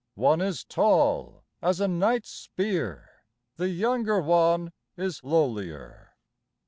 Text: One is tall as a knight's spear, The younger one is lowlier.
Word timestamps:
One 0.15 0.41
is 0.41 0.63
tall 0.63 1.43
as 1.61 1.79
a 1.79 1.87
knight's 1.87 2.31
spear, 2.31 3.23
The 3.57 3.69
younger 3.69 4.19
one 4.19 4.71
is 4.97 5.21
lowlier. 5.23 6.13